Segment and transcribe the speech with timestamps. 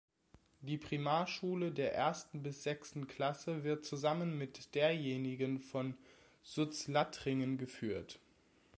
[0.61, 5.95] Die Primarschule der ersten bis sechsten Klasse wird zusammen mit derjenigen von
[6.41, 8.19] Sutz-Lattrigen geführt.